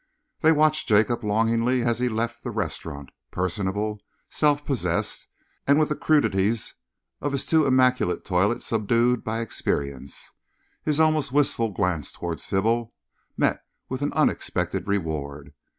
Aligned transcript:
They 0.39 0.51
watched 0.51 0.87
Jacob 0.87 1.23
longingly 1.23 1.83
as 1.83 1.99
he 1.99 2.09
left 2.09 2.41
the 2.41 2.49
restaurant, 2.49 3.11
personable, 3.29 4.01
self 4.29 4.65
possessed, 4.65 5.27
and 5.67 5.77
with 5.77 5.89
the 5.89 5.95
crudities 5.95 6.73
of 7.21 7.33
his 7.33 7.45
too 7.45 7.67
immaculate 7.67 8.25
toilet 8.25 8.63
subdued 8.63 9.23
by 9.23 9.41
experience. 9.41 10.33
His 10.81 10.99
almost 10.99 11.31
wistful 11.31 11.69
glance 11.69 12.11
towards 12.11 12.43
Sybil 12.43 12.95
met 13.37 13.61
with 13.89 14.01
an 14.01 14.11
unexpected 14.13 14.87
reward. 14.87 15.53